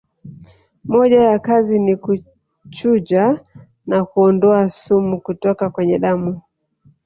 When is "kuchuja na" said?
1.97-4.03